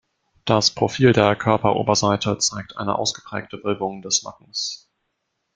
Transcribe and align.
Das 0.45 0.71
Profil 0.73 1.13
der 1.13 1.35
Körperoberseite 1.35 2.35
zeigt 2.39 2.75
eine 2.75 2.95
ausgeprägte 2.95 3.63
Wölbung 3.63 4.01
des 4.01 4.23
Nackens. 4.23 4.89